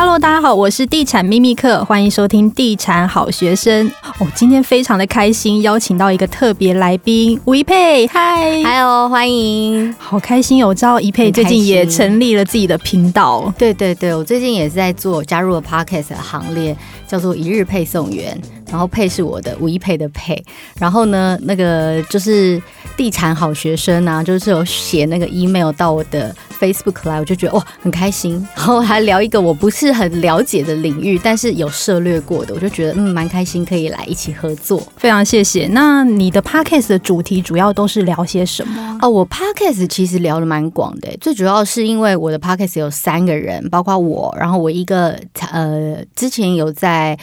[0.00, 3.86] Hello，大家好，我是地产秘密客，欢迎收听地产好学生。
[4.18, 10.68] 哦，今天非常的开心，邀请到一个特别来宾吴一佩，嗨，Hello，欢迎，好开心哦！
[10.68, 16.74] 我知道一佩最近也成立了自己的频道，对对对，我最近也是在做加入了 Podcast 的行列，
[17.06, 18.40] 叫做一日配送员。
[18.70, 20.40] 然后配是我的吴一佩的配，
[20.78, 22.62] 然后呢，那个就是
[22.96, 35.66] 地产好学生啊，就是有写那个 email 到我的 Facebook 来，我就觉得哇很开心， 然后还聊一个我不是很了解的领域，但是有涉略过的，我就觉得嗯蛮开心，可以来一起合作，非常谢谢。
[35.72, 38.98] 那你的 Podcast 的主题主要都是聊些什么？
[39.00, 45.18] 哦，我 Podcast 其实聊的蛮广的，最主要是因为我的 Podcast 有三个人，包括我，然后我一个
[45.52, 47.18] 呃之前有在。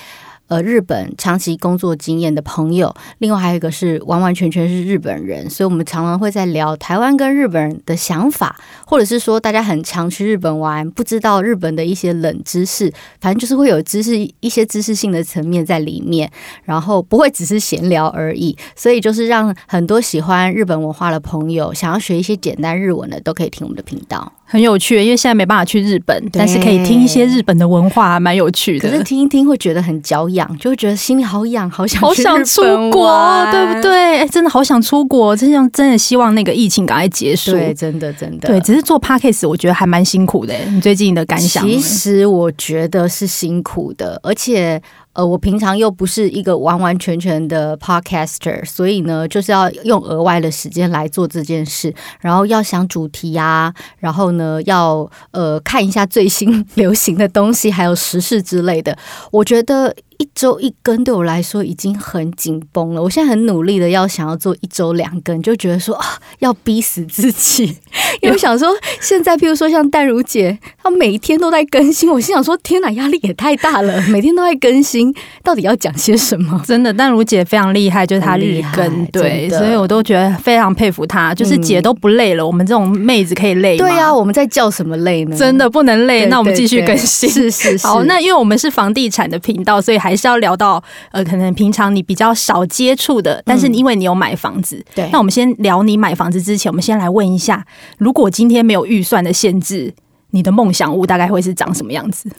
[0.47, 8.55] 呃，日本长期工作经验的朋友，另外还有一个是完完全全是日本人，所以我们常常会在聊台湾跟日本人的想法，
[8.85, 16.31] 或者是说大家很常去日本玩，不知道日本的一些冷知识，反正就是会有知识一些知识性的层面在里面，
[16.63, 24.31] 然后不会只是闲聊而已，所以就是让很多喜欢日本文化的朋友，想要学一些简单日文的，都可以听我们的频道。
[24.49, 28.89] 很有趣，因为现在没办法去日本，但是可以听一些日本的文化，蛮有趣的。
[28.89, 33.11] 可是听一听会觉得很脚痒，就会觉得心里好痒，好想好想出国，
[33.51, 34.25] 对不对？
[34.29, 37.51] 真的好想出国，真想真的希望那个疫情赶快结束。
[37.51, 38.47] 对，真的真的。
[38.47, 40.53] 对，只是做 Podcast 我觉得还蛮辛苦的。
[40.69, 41.63] 你最近的感想？
[41.63, 44.81] 其实我觉得是辛苦的，而且。
[45.17, 58.95] 呃，我平常又不是一个完完全全的 podcaster，所以呢，就是要用额外的时间来做这件事，然后要想主题啊，然后呢，要呃看一下最新 流行的东西，还有时事之类的。
[59.31, 59.91] 我觉得。
[60.17, 66.05] 一周一更对我来说已经很紧绷了，我现在很努力的要想要做一周两更，就觉得说啊，
[66.39, 67.65] 要逼死自己，
[68.21, 68.69] 因为我想说
[68.99, 75.13] 现在，譬如说像淡如姐，她每一天都在更新，我心想说天哪，压力也太大了，每天都在更新，
[75.43, 76.59] 到底要讲些什么？
[76.65, 83.87] 真的，淡如姐非常厉害，就是她日更，对，所以我都觉得非常佩服她，就是姐都不累了，嗯、我们这种妹子可以累吗？
[83.87, 85.37] 对呀、啊，我们在叫什么累呢？
[85.37, 87.85] 真的不能累，那我们继续更新，是是是。
[87.85, 90.06] 好，那因为我们是房地产的频道，所以还。
[90.07, 90.81] 还是要聊到
[91.11, 95.09] 呃，可能平常你比较少接触的，但是因为你有买房子，对、嗯。
[95.11, 97.65] 那我们先聊你买房子之前，我们先来问一下，
[97.97, 99.93] 如果今天没有预算的限制，
[100.31, 102.31] 你的梦想屋大概会是长什么样子？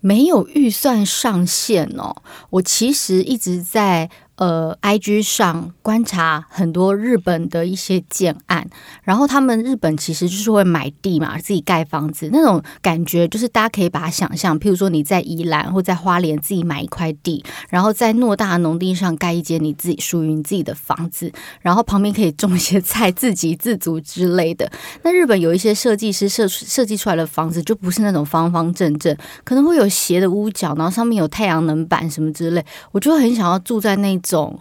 [0.00, 2.16] 没有预算上限哦，
[2.50, 4.10] 我其实一直在。
[4.40, 8.66] 呃，IG 上观察很多日本的一些建案，
[9.02, 21.30] 然后他们日本其实就是会买地嘛，自己盖房子那种感觉，就是大家可以把它想象，譬如说你在宜兰或在花莲自己买一块地，然后在偌大的农地上盖一间你自己属于你自己的房子，
[21.60, 24.72] 然后旁边可以种一些菜，自给自足之类的。
[25.02, 29.14] 那日本有一些设计师设设计出来的房子，就不是那种方方正正，
[29.44, 34.58] 可能会有斜的屋角，然后上面有太阳能板什么之类，我就很想要住在那种。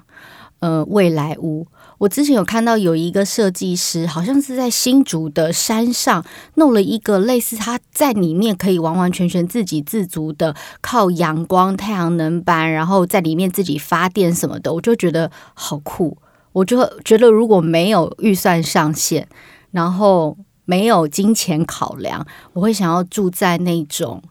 [0.62, 1.66] 呃未来屋，
[2.00, 6.26] 我之前有看到有一个设计师，好像是在新竹的山上
[6.56, 16.18] 弄了一个类似他在里面可以完完全全自给自足的，靠阳光、太阳能板，然后在里面自己发电什么的，我就觉得好酷。
[16.52, 19.26] 我就觉得如果没有预算上限，
[19.72, 20.36] 然后
[20.66, 24.22] 没有金钱考量，我会想要住在那种。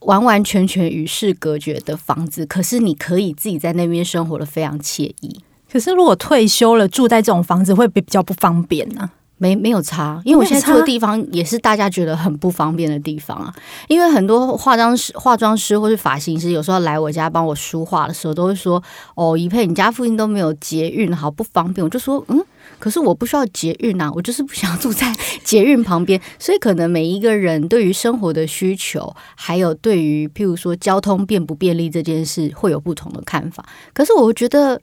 [0.00, 5.40] 完完全全与世隔绝的房子，可是你可以自己在那边生活的非常惬意。
[5.70, 9.10] 可是如果退休了住在这种房子，会比较不方便呢？
[9.38, 13.54] 没没有差，因为我现在住的地方也是大家觉得很不方便的地方啊。
[13.88, 18.82] 因为很多化妆师、化妆师或是发型师，有时候来我家帮我梳化的时候，都会说
[19.16, 22.44] ：“哦，怡佩，你家附近都没有捷运，好不方便。”我就说：“嗯。”
[22.80, 25.14] 可是我不需要捷运啊，我就是不想住在
[25.44, 33.62] 捷运旁边，所以可能每一个人对于生活的需求，还有对于譬如说交通便不便利这件事，会有不同的看法。
[33.92, 34.80] 可是我觉得，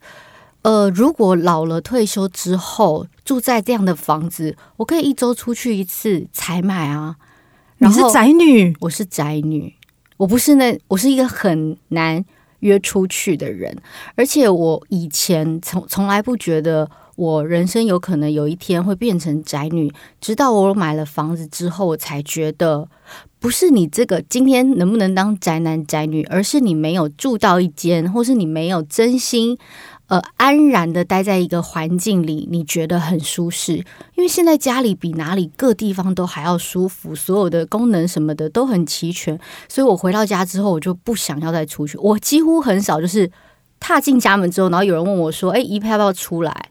[0.61, 7.15] 呃，如果老了退休之后住在这样的房子，我可以一周出去一次采买啊。
[7.79, 9.73] 你是宅女，我是宅女，
[10.17, 12.23] 我不是那，我是一个很难
[12.59, 13.75] 约出去的人，
[14.15, 16.87] 而且我以前从从来不觉得。
[17.17, 19.91] 我人生有可能有一天会变成宅女，
[20.21, 22.87] 直到我买了房子之后，我才觉得
[23.39, 29.57] 不是你这个今天能不能当宅男宅女，而是你没有住到一间，或是你没有真心
[30.05, 33.77] 呃安然的待在一个环境里，你觉得很舒适。
[34.13, 39.35] 因为现在家里比哪里各地方都还要舒服，所有的功能什么的都很齐全，
[39.67, 41.97] 所以我回到家之后，我就不想要再出去。
[41.97, 43.31] 我几乎很少就是
[43.79, 46.69] 踏进家门之后，然后有人问我说：“哎，怡佩要不要出来？”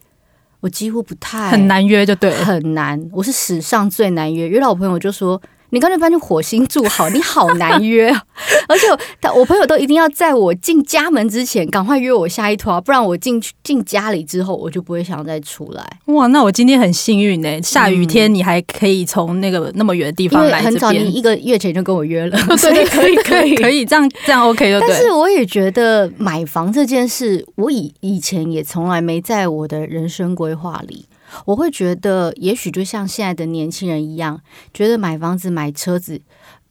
[0.66, 3.00] 我几乎不太很难约，就对，很难。
[3.12, 5.40] 我是史上最难约，约到我朋友就说
[5.70, 8.22] ：“你干脆搬去火星住好，你好难约，啊
[8.68, 8.86] 而且
[9.20, 15.84] 他我朋友都一定要在我进家门之前赶快约我下一拖，不然我进去进家里之后我就不会想再出来。
[16.06, 24.88] 哇，那我今天很幸运呢，下雨天你还可以从那个那么远的地方来很早你一个月前就跟我约了， 所以可以 可以可以这样这样 OK 就对。
[24.88, 31.06] 但是我也觉得买房这件事，我以以前也从来没在我的人生规划里。
[31.44, 34.40] 我会觉得，也许就像现在的年轻人一样，
[34.73, 36.20] 觉得买房子、买车子，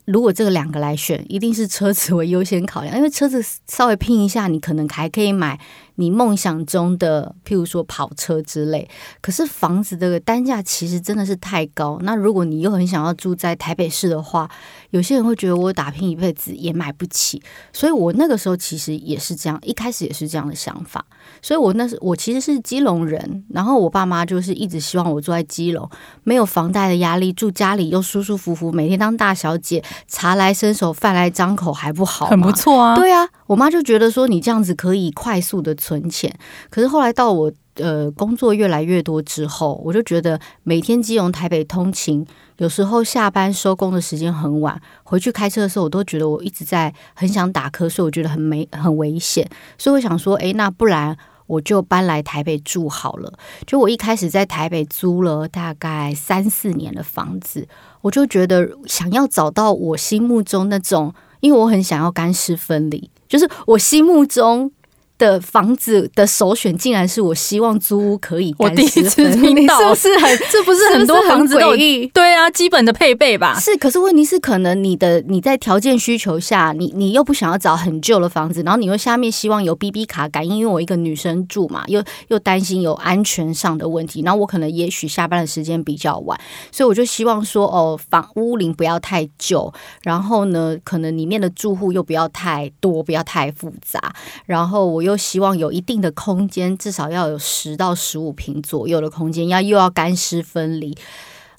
[0.06, 5.60] 如果这个两个来选，一定是车子为优先考量，因为车子稍微拼一下，你可能还可以买。
[5.96, 8.88] 你梦想中的，譬如说跑车之类，
[9.22, 11.98] 可是房子的单价其实真的是太高。
[12.02, 14.50] 那如果你又很想要住在台北市的话，
[14.92, 17.42] 有些人会觉得我打拼一辈子也买不起。
[17.74, 21.06] 所以我那个时候其实也是这样，一开始也是这样的想法。
[21.42, 25.90] 所以我那时我其实是基隆人，然后我爸妈就是一直希望我住在基隆，
[26.24, 32.28] 没有房贷的压力，住家里又舒舒服服，每天当大小姐，茶来伸手，饭来张口，还不好？
[32.28, 32.96] 很不错啊。
[32.96, 35.74] 对啊，我妈就觉得说你这样子可以快速的。
[35.86, 36.34] 存钱，
[36.72, 42.26] 可是后来到我呃工作越来越多之后，我就觉得每天基隆台北通勤，
[42.58, 49.48] 有时候下班收工的时间很晚，回去开车的时候，我都觉得我一直在很想打瞌睡，我觉得很没很危险，
[49.78, 51.16] 所以我想说，诶，那不然
[51.46, 53.32] 我就搬来台北住好了。
[53.68, 57.68] 就我一开始在台北租了大概三四年的房子，
[58.02, 64.72] 我就觉得想要找到我心目中那种，因为我很想要干湿分离，就是我心目中。
[65.18, 69.32] 的房子的首选竟然是我希望租屋可以干湿分离。
[69.32, 70.38] 我第一次 听到，是不是很？
[70.52, 72.08] 这不是很多房子都有？
[72.14, 73.58] 对啊，基本的配备吧。
[73.60, 84.22] 是，可是问题是，可能你的你在条件需求下，你你又不想要找很旧的房子，然后你又下面希望有 BB 卡感应，因为我一个女生住嘛，又又担心有安全上的问题。
[84.22, 86.38] 然后我可能也许下班的时间比较晚，
[86.72, 89.74] 所以我就希望说，哦，房屋龄不要太旧，
[90.04, 94.14] 然后呢，可能里面的住户又不要太多，不要太复杂，
[94.46, 95.05] 然后我。
[95.06, 100.98] 又希望有一定的空间，至少要有十到十五平左右的空间，要又要干湿分离。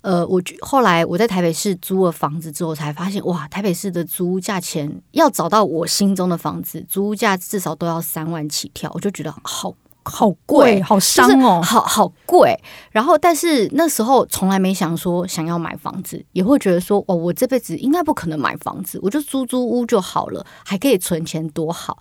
[0.02, 12.56] 呃，我后来我在台北市租了房子之后，才发现哇，台北市的租屋价钱要找到我心中的房子，租屋价至少都要三万起跳，我就觉得好好贵，好伤哦，好好贵。
[12.92, 21.98] 然后，但是那时候从来没想说想要买房子，也会觉得说哦，我这辈子应该不可能买房子，我就租租屋就好了，还可以存钱，多好。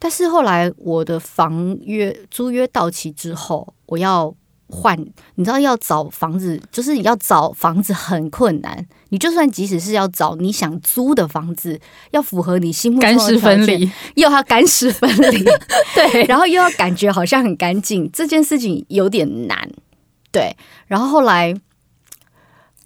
[0.00, 4.34] 但是后来我的房约租约到期之后，我要
[4.66, 4.98] 换，
[5.34, 8.86] 你知道要找房子，就是你要找房子很困难。
[9.10, 11.78] 你就算即使是要找你想租的房子，
[12.12, 15.44] 要符合你心目中的干湿分离，又要干湿分离，
[15.94, 19.70] 对， 然后又要感觉好像很干净，这件事情有点难。
[20.32, 20.56] 对，
[20.86, 21.54] 然后后来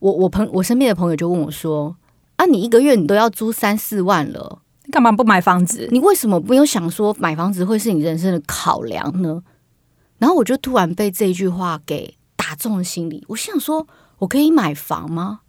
[0.00, 1.94] 我我朋我身边的朋友就问我说
[2.36, 5.88] ：“啊，你一个月你都要租三四万了。”你干嘛不买房子？
[5.90, 9.42] 你为什么没有想说买房子会是你人生的考量呢？
[10.18, 13.24] 然后我就突然被这句话给打中了心里。
[13.28, 13.86] 我想说，
[14.18, 15.40] 我可以买房吗？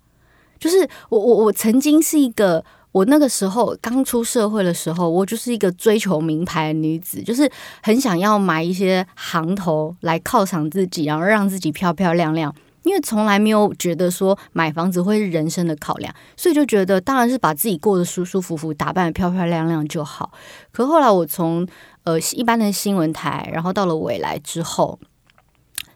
[0.57, 7.49] 就是我我我曾经是一个，我那个时候刚出社会的时候，我就是一个追求名牌的女子，就是
[7.83, 12.53] 很想要买一些行头来犒赏自己，然后让自己漂漂亮亮。
[12.85, 20.31] 因为从来没有觉得说买房子会是人生的考量，所以就觉得当然是把自己过得舒舒服服、打扮漂漂亮亮就好。
[20.71, 21.67] 可后来我从
[22.03, 24.99] 呃一般的新闻台，然后到了未来之后，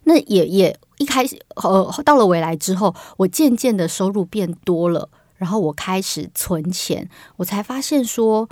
[0.05, 8.50] 那也也一开始呃到了未来之后，我渐渐的收入变多了，然后我开始存钱，我才发现说，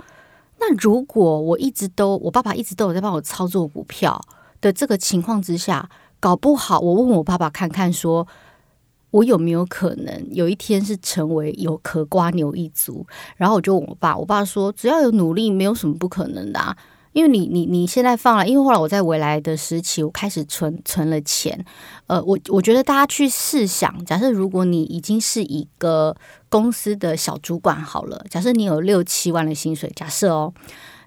[0.60, 4.20] 那如果我一直都我爸爸一直都有在帮我操作股票
[4.60, 5.90] 的这个情况之下。
[6.20, 8.26] 搞不好，我问我爸爸看看，说
[9.10, 13.06] 我有没有可能有一天是成为有壳瓜牛一族？
[13.36, 16.76] 然后我就问我爸，我爸说只要有努力，没有什么不可能的啊。
[17.12, 21.64] 因为你你你现在放了，因为后来我在未来的时期，我开始存存了钱。
[22.06, 26.14] 呃，我我觉得大家去试想，假设如果你已经是一个
[26.48, 30.52] 公司的小主管好了，假设你有六七万的薪水，假设哦。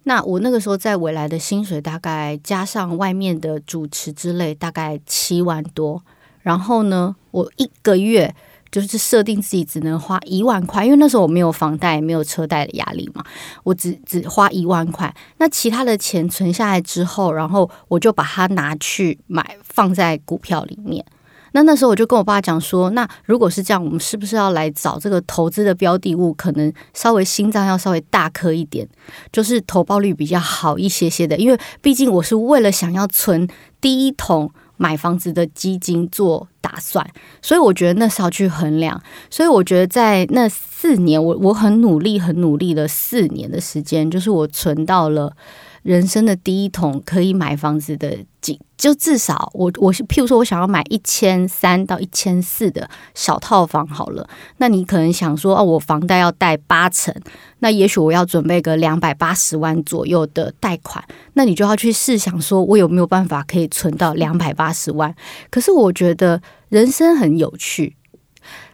[0.03, 6.01] 那我那个时候在未来的薪水大概加上外面的主持之类，大概七万多。
[6.41, 8.33] 然后呢，我一个月
[8.71, 13.23] 就是设定自己只能花一万块，因为那时候我没有房贷，没有车贷的压力嘛，
[13.63, 15.13] 我只只花一万块。
[15.37, 21.05] 那其他的钱存下来之后，然后我就把它拿去买，放在股票里面。
[21.53, 26.33] 那那时候我就跟我爸讲说，那如果是这样，我们是不是要来找这个投资的标的物？
[26.33, 28.87] 可能稍微心脏要稍微大颗一点，
[29.31, 31.37] 就是投报率比较好一些些的。
[31.37, 33.47] 因为毕竟我是为了想要存
[33.81, 37.05] 第一桶买房子的基金做打算，
[37.41, 39.01] 所以我觉得那是要去衡量。
[39.29, 45.35] 所以我觉得在那四年，我我很努力、很努力的四年的时间，就是我存到了。
[45.83, 54.29] 人生的第一桶可以买房子的金，就至少我我是譬如说，我想要买一千三到一千四的小套房好了。
[54.57, 57.13] 那你可能想说，哦，我房贷要贷八成，
[57.59, 61.03] 那也许我要准备个两百八十万左右的贷款。
[61.33, 65.15] 那你就要去试想说，我有没有办法可以存到两百八十万？
[65.49, 67.95] 可是我觉得人生很有趣。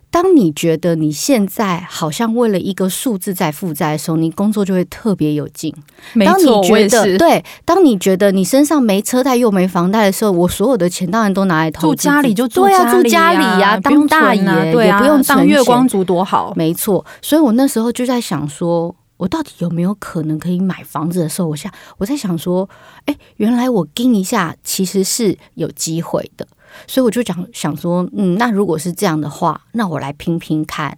[0.09, 5.73] 当你觉得你现在好像为了一个数字在负债的时候，你工作就会特别有劲。
[6.13, 7.17] 没错，当你觉得。
[7.17, 11.95] 对，当你觉得你身上没车贷又没房贷的时候，我所有的钱当然都拿来投资。
[11.95, 16.53] 住家里就住对啊，住家里呀、啊，当大爷，对啊，也不用当月光族多好。
[16.55, 22.67] 没错，所以我那时候就在想说，我到底有没有可能可以买房子的时候，我想我在想说，
[23.05, 26.47] 哎，原来我盯一下其实是有机会的。
[26.87, 30.97] 所以我就讲想说，嗯，那如果是这样的话，那我来拼拼看，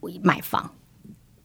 [0.00, 0.70] 我买房。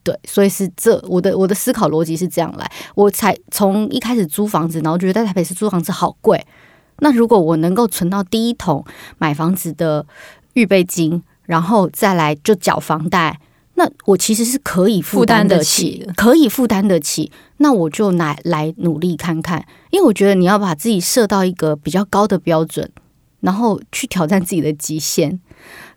[0.01, 6.43] 对，所以是这我的我的思考逻辑是这样来，我才从一开始租房子，然后觉得在台北市租房子好贵。
[6.99, 8.83] 那如果我能够存到第一桶
[9.17, 10.05] 买房子的
[10.53, 13.39] 预备金，然后再来就缴房贷，
[13.75, 17.31] 那我其实是可以负担得起，可以负担得起。
[17.57, 22.89] 那我就来来努力看看，因为我觉得你要把自己设到一个比较高的标准。
[23.41, 25.39] 然后去挑战自己的极限。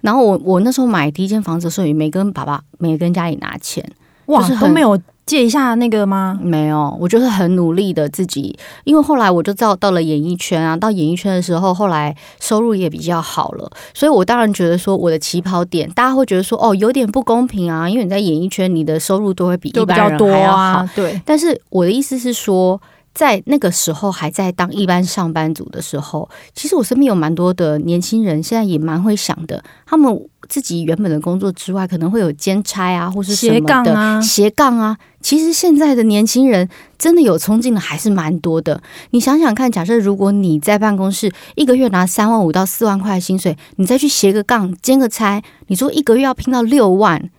[0.00, 3.88] 然后我我那时候买第一间房子的时候，也没跟爸爸，没跟家里拿钱，
[4.26, 6.36] 哇，就是都没有借一下那个吗？
[6.42, 8.58] 没有，我就是很努力的自己。
[8.82, 21.22] 因为后来我就到到了演艺圈啊，到演艺圈的时候，后来收入也比较好了，所以我当然觉得说我的起跑点，大家会觉得说哦，有点不公平啊，因为你在演艺圈，你的收入都会比一般人还要好，啊、对。
[21.24, 22.80] 但是我的意思是说。
[23.14, 29.62] 在那个时候还在当一般上班族的时候，其实我身边有蛮多的年轻人，现在也蛮会想的。
[29.84, 34.20] 他们自己原本的工作之外，可能会有兼差啊，或是什么的斜杠啊。
[34.20, 36.66] 斜杠啊，其实现在的年轻人
[36.98, 38.82] 真的有冲劲的还是蛮多的。
[39.10, 47.30] 你想想看，假设如果你在办公室一个月拿三万五到四万块的薪水，你再去斜个杠兼个差，你说一个月要拼到六万，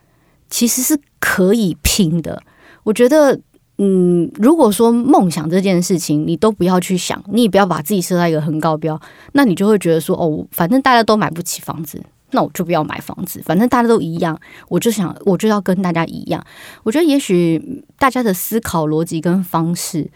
[0.48, 2.42] 其实是可以拼的。
[2.84, 3.40] 我觉得。
[3.78, 9.00] 嗯，如果说梦想这件事情你都不要去想，你也不要把自己设在一个很高标，
[9.32, 12.00] 那你就会觉得说哦，反正大家都买不起房子，
[12.30, 14.38] 那我就不要买房子，反正大家都一样，
[14.68, 16.40] 我就想我就要跟大家一样。
[16.84, 20.08] 我觉得也许大家的思考逻辑跟方式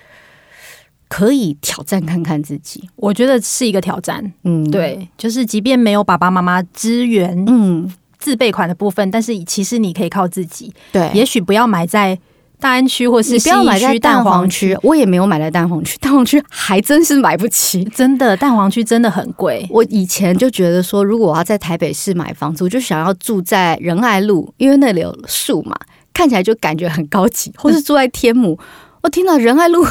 [1.09, 4.33] 可以挑战看看自己，我觉得是一个挑战。
[4.45, 10.73] 嗯，对，就是即便没有爸爸妈妈支援，嗯，自备款的部分，但是其实你可以靠自己。
[10.93, 12.17] 对，也许不要买在。
[12.61, 15.97] 大安区或是不要买在蛋黄区，我也没有买在蛋黄区。
[15.99, 19.65] 蛋黄区还真是买不起，真的，蛋黄区真的很贵。
[19.71, 25.77] 我以前就觉得说，如果我要在台北市买房子，我就想要住在仁爱路，因为那里有树嘛，
[26.13, 27.53] 看起来就感觉很高级。
[27.57, 28.59] 或是住在天母，
[29.03, 29.87] 我听到仁爱路，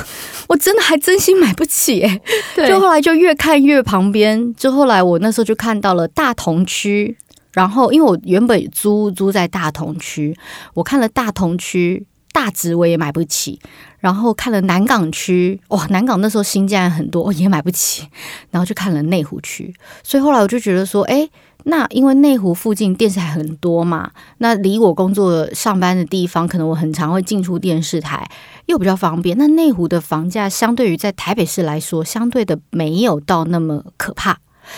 [0.50, 2.20] 我真的还真心买不起哎。
[2.54, 7.18] 对，就后来就越看越旁边，就后来我那时候就看到了大同区，
[7.54, 10.38] 然后因为我原本租租在大同区，
[10.74, 12.06] 我看了大同区。
[12.38, 13.60] 大直我也买不起，
[13.98, 18.08] 然后看了南港区，哇，南港那时候新建很多，我也买不起，
[18.52, 21.28] 然后就看了内湖区，所以后来我就觉得说，哎，
[21.64, 28.30] 那因为内湖附近电视台很多嘛，那离我工作上班的地方，可能我很常会进出电视台，
[28.68, 29.36] 又比较方便。
[29.36, 34.38] 那内湖的房价相对于在台北市来说，相对的没有到那么可怕，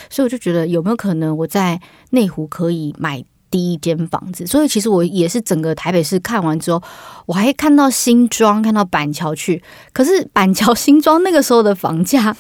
[0.10, 3.26] 所以我就觉得有没有可能我在内湖可以买。
[3.52, 6.82] 第一间房子，所以其实我也是整个台北市看完之后，
[7.26, 9.62] 我还看到新庄，看到板桥去。
[9.94, 12.36] 可是板桥新庄那个时候的房价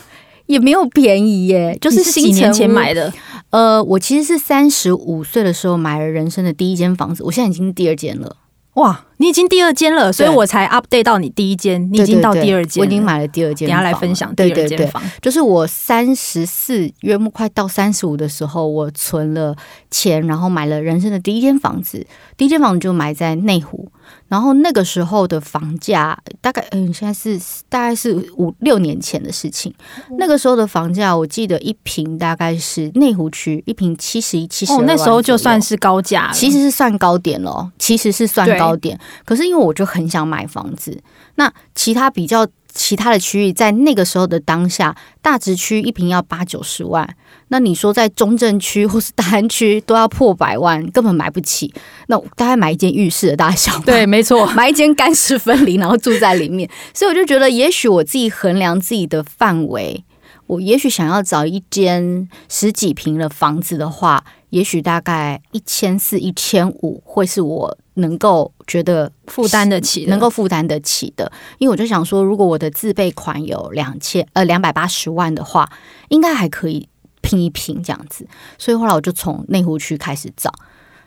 [0.45, 3.13] 也没有便宜耶， 就是几年前买的。
[3.51, 8.35] 呃，我其实是三十五岁的时候买了人生的第一间房子，我现在已经第二间了。
[8.75, 13.67] 哇，你已经第二间了，所以我才 update 到你第一间，你已经到第二间，我已经买了第二间。
[13.67, 19.53] 等下来分享第二间房，就是我三十四月末快到三十五的时候，我存了
[19.91, 22.07] 钱，然后买了人生的第一间房子。
[22.37, 23.91] 第一间房子就买在内湖。
[24.27, 29.71] 然后那个时候的房价大概，嗯，现在是大概是五六年前的事情。
[30.17, 34.73] 那个时候的房价，我记得一平大概是内湖区一平七十一、七十。
[34.83, 38.99] 那时候就算是高价，其实是算高点咯，其实是算高点。
[39.25, 41.01] 可是因为我就很想买房子，
[41.35, 47.15] 那其他比较其他的区域，在那个时候的当下，大直区一平要八九十万。
[47.47, 51.73] 那你说在中正区或是大安区都要破百万，根本买不起。
[52.07, 56.69] 那大概买一间浴室的大小，对，没错， 买一间干湿分离，然后住在里面。
[56.93, 60.05] 所以我就觉得，也许我自己衡量自己的范围，
[60.45, 71.31] 我也许想要找一间十几平的房子的话，也许大概一千四、一千五会是我能够觉得负担得起、能够负担得起的。
[71.59, 75.71] 因为我就想说，如果我的自备款有两千呃两百八十万的话，
[76.09, 76.89] 应该还可以
[77.21, 78.27] 拼一拼这样子。
[78.57, 80.51] 所以后来我就从内湖区开始找。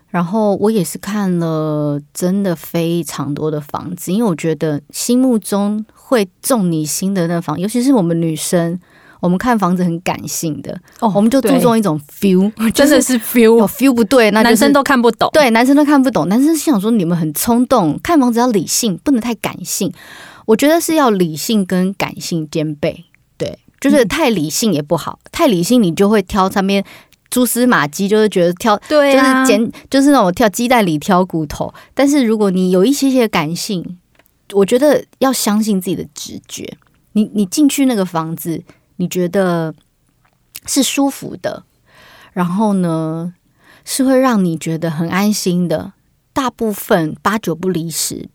[0.09, 8.79] 然后我也是看了真的非常多的房子，因为我觉得心目中会中你心的那房，尤其是我们女生，
[9.23, 16.29] 我们看房子很感性的，哦，我们就注重一种 feel， 真的是 feel，有 feel 不对，那、就是、男生都看不懂，对，男生都看不懂。
[16.29, 19.93] 男生想说你们很冲动，看房子要理性，不能太感性。
[20.45, 23.05] 我觉得是要理性跟感性兼备，
[23.39, 26.85] 对，就是太理性也不好，嗯、太理性你就会挑上面。
[27.31, 31.73] 蛛丝马迹就是觉得挑，对啊，就是捡，就是那种挑鸡蛋里挑骨头。
[31.95, 33.97] 但是如果你有一些些感性，
[34.53, 36.77] 我觉得要相信自己的直觉。
[37.13, 38.63] 你你进去那个房子，
[39.03, 39.75] 你觉得
[40.65, 41.65] 是舒服的，
[42.33, 43.35] 然后呢
[43.85, 45.93] 是会让你觉得很安心的，
[46.33, 48.29] 大部分八九不离十。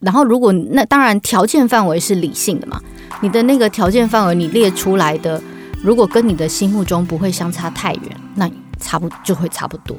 [0.00, 2.82] 然后如果那当然条件范围是理性的嘛，
[3.22, 5.42] 你的那个条件范围你列出来的。
[5.82, 9.96] 如果跟你的心目中不会相差太远，那差不就会差不多。